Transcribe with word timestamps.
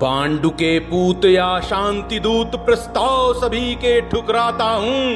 पांडु 0.00 0.48
के 0.50 0.78
पूत 0.78 1.24
या 1.24 1.60
शांति 1.60 2.18
दूत 2.20 2.56
प्रस्ताव 2.56 3.32
सभी 3.34 3.74
के 3.74 4.00
ठुकराता 4.00 4.64
हूँ। 4.64 5.12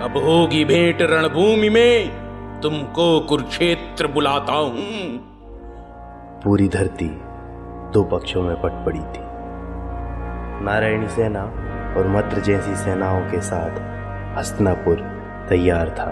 अब 0.00 0.16
होगी 0.16 0.64
भेंट 0.64 1.02
रणभूमि 1.02 1.68
में, 1.68 2.10
तुमको 2.60 3.20
कुरुक्षेत्र 3.20 4.06
बुलाता 4.06 4.52
हूँ। 4.52 5.16
पूरी 6.44 6.68
धरती 6.68 7.08
दो 7.94 8.02
पक्षों 8.02 8.42
में 8.42 8.54
पट 8.56 8.84
पड़ी 8.86 9.00
थी। 9.00 9.22
नारायणी 10.64 11.08
सेना 11.08 11.44
और 11.96 12.08
मद्र 12.08 12.40
जैसी 12.40 12.74
सेनाओं 12.74 13.20
के 13.20 13.40
साथ 13.40 13.80
हस्तनापुर 14.38 15.00
तैयार 15.48 15.90
था, 15.90 16.10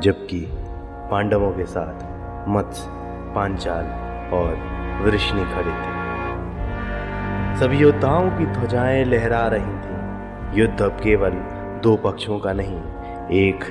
जबकि 0.00 0.46
पांडवों 1.10 1.50
के 1.50 1.66
साथ 1.66 2.48
मत्स्य, 2.48 2.90
पांचाल 3.34 3.84
और 4.34 4.52
वृष्णि 5.04 5.44
खड़े 5.44 5.70
थे। 5.70 5.99
सभी 7.60 7.78
योद्धाओं 7.78 8.30
की 8.30 8.44
ध्वजाएँ 8.46 9.04
लहरा 9.04 9.46
रही 9.46 9.72
थी। 9.80 10.60
युद्ध 10.60 10.82
अब 10.82 10.90
केवल 10.90 11.30
दो 11.82 11.96
पक्षों 11.96 12.38
का 12.38 12.52
नहीं, 12.52 12.76
एक 13.38 13.64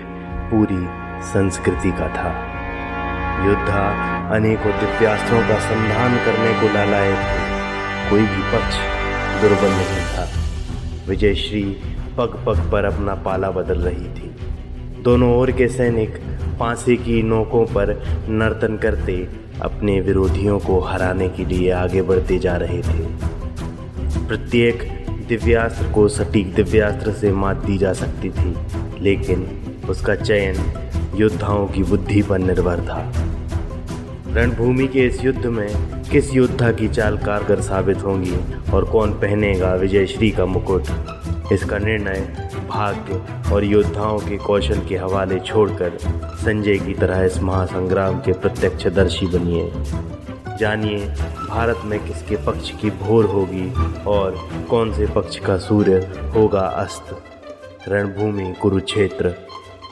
पूरी 0.52 0.86
संस्कृति 1.24 1.92
का 1.92 2.08
था। 2.08 2.30
योद्धा 3.46 3.82
अनेकों 4.36 4.72
दिव्यास्त्रों 4.72 5.40
का 5.40 5.60
संधान 5.60 6.18
करने 6.18 6.54
को 6.60 6.74
लालाए 6.74 7.14
थे। 7.14 8.10
कोई 8.10 8.22
भी 8.22 8.44
पक्ष 8.52 8.78
दुर्बल 9.42 9.72
नहीं 9.72 10.06
था। 10.06 10.28
विजयश्री 11.10 11.64
पग 12.18 12.44
पग 12.48 12.72
पर 12.72 12.86
अपना 12.86 13.16
पाला 13.16 13.52
बदल 13.52 13.80
रही 13.80 14.08
थी। 14.14 14.36
दोनों 15.02 15.36
ओर 15.38 15.52
के 15.52 15.68
सैनिक 15.68 16.22
फांसी 16.60 16.98
की 16.98 17.24
नोकों 17.24 17.66
पर 17.66 17.96
नर्तन 18.30 18.78
करते 18.78 19.30
अपने 19.62 20.00
विरोधियों 20.02 20.60
को 20.60 20.80
हराने 20.80 21.30
के 21.30 21.46
लिए 21.46 21.72
आगे 21.72 22.02
बढ़ते 22.02 22.40
जा 22.40 22.56
रहे 22.56 22.82
थे। 22.82 23.29
प्रत्येक 24.18 24.84
दिव्यास्त्र 25.28 25.92
को 25.92 26.08
सटीक 26.08 26.54
दिव्यास्त्र 26.54 27.12
से 27.12 27.32
मात 27.32 27.58
दी 27.58 27.78
जा 27.78 27.94
सकती 27.94 28.30
थी, 28.30 28.56
लेकिन 29.02 29.48
उसका 29.90 30.16
चयन 30.16 30.56
योद्धाओं 31.16 31.68
की 31.68 31.84
बुद्धि 31.84 32.22
पर 32.22 32.38
निर्भर 32.38 32.80
था। 32.80 33.14
रणभूमि 34.28 34.88
के 34.88 35.00
इस 35.00 35.24
युद्ध 35.26 35.46
में 35.46 35.70
किस 36.12 36.34
योद्धा 36.34 36.72
की 36.72 36.88
चाल 36.88 37.18
कारगर 37.18 37.62
साबित 37.62 38.04
होंगी 38.04 38.36
और 38.72 38.86
कौन 38.86 39.14
पहनेगा 39.14 39.74
विजयश्री 39.76 40.32
का 40.32 40.46
मुकुट? 40.46 40.84
इसका 41.54 41.78
निर्णय 41.78 42.50
भाग्य 42.70 43.22
और 43.54 43.64
योद्धाओं 43.64 44.20
के 44.20 44.38
कौशल 44.38 44.80
के 44.90 44.98
हवाले 44.98 45.40
छोड़कर 45.40 45.98
संजय 46.36 46.78
की 46.78 46.94
तरह 46.94 47.24
इस 47.24 47.40
महासंग्राम 47.40 48.20
के 48.20 48.34
प्रत्यक्षदर्शी 48.34 49.28
बनिए। 49.28 49.72
जानिए 50.60 51.08
भारत 51.50 51.82
में 51.86 52.00
किसके 52.08 52.36
पक्ष 52.36 52.72
की 52.72 52.90
भोर 52.90 53.26
होगी 53.26 53.74
और 54.04 54.50
कौन 54.70 54.94
से 54.94 55.08
पक्ष 55.08 55.40
का 55.40 55.58
सूर्य 55.58 55.98
होगा 56.36 56.60
अस्त। 56.60 57.24
रणभूमि 57.88 58.54
कुरुक्षेत्र, 58.62 59.34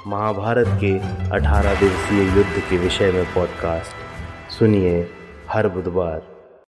महाभारत 0.08 0.68
के 0.84 0.98
18 1.30 1.80
दिवसीय 1.80 2.38
युद्ध 2.38 2.60
के 2.70 2.78
विषय 2.78 3.12
में 3.12 3.26
पॉडकास्ट 3.26 4.52
सुनिए 4.52 5.08
हर 5.50 5.68
बुधवार। 5.68 6.37